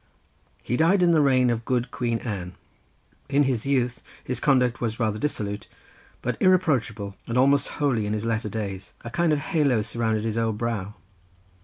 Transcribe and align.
He 0.63 0.77
died 0.77 1.03
in 1.03 1.11
the 1.11 1.21
reign 1.21 1.51
of 1.51 1.63
good 1.63 1.91
Queen 1.91 2.17
Anne. 2.21 2.55
In 3.29 3.43
his 3.43 3.67
youth 3.67 4.01
his 4.23 4.39
conduct 4.39 4.81
was 4.81 4.99
rather 4.99 5.19
dissolute, 5.19 5.67
but 6.23 6.41
irreproachable 6.41 7.15
and 7.27 7.37
almost 7.37 7.67
holy 7.77 8.07
in 8.07 8.13
his 8.13 8.25
latter 8.25 8.49
days—a 8.49 9.09
kind 9.11 9.31
of 9.31 9.37
halo 9.37 9.83
surrounded 9.83 10.23
his 10.23 10.39
old 10.39 10.57
brow. 10.57 10.95